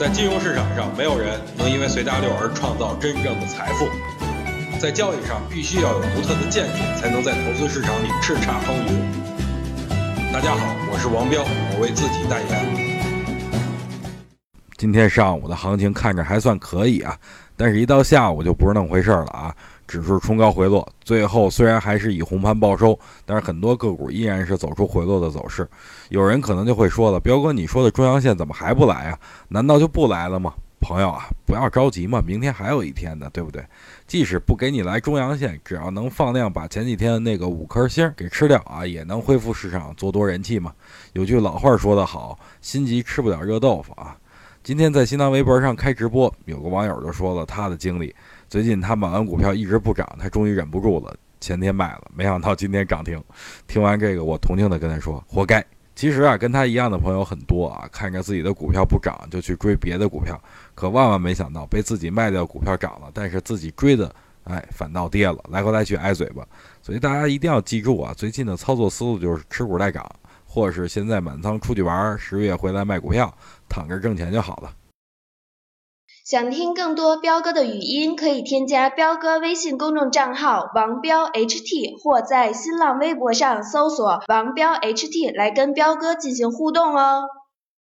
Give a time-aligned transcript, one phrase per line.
[0.00, 3.86] 在金融市场上，没有人能因为随大流而创造真正的财富。
[4.80, 10.32] 在交易上，必须要有独特的见解，才能在投资市场里叱咤风云。
[10.32, 12.89] 大家好，我是王彪，我为自己代言。
[14.80, 17.14] 今天上午的行情看着还算可以啊，
[17.54, 19.54] 但是一到下午就不是那么回事了啊。
[19.86, 25.68] 指数冲高回落，最后虽然还是以红盘报收，但是很多个股依然是走出回落的走势。
[26.08, 29.18] 有人可能就会说了：“彪哥，你说的中阳线怎么还不来啊？
[29.48, 33.62] 难道就不来了吗？”朋友啊，不要着急嘛，明天还有一天呢，对不对？
[34.06, 40.72] 即使不给你来中阳线，只要能放量把前几天的那个五颗星给吃掉啊，也能恢复市场做多人气嘛。
[41.12, 44.16] 有句老话说得好：“心急吃不了热豆腐啊。”
[44.62, 48.14] 今天在新浪微博上开直播，有个网友就说了他的经历。
[48.46, 53.18] 最近他买完股票一直不涨，他终于忍不住了，前天卖了，没想到今天涨停。
[53.66, 55.64] 听完这个，我同情的跟他说：“活该。”
[55.96, 60.38] 其实啊，跟他一样的朋友很多啊，看着自己的股票不涨就去追别的股票，
[60.74, 66.46] 可万万没想到被自己卖掉股票涨了，但是自己追的哎反倒跌了，来回来去挨嘴巴。
[66.82, 70.04] 所以大家一定要记住啊，最近的操作思路就是持股待涨。
[70.52, 73.32] 或是现在满仓出去玩，十月回来卖股票，
[73.68, 74.72] 躺着挣钱就好了。
[76.24, 87.24] 想听更多彪哥的语音，可以添加彪哥微信公众账号王彪 HT，或在新浪微博上搜索王彪 HT 来跟彪哥进行互动哦。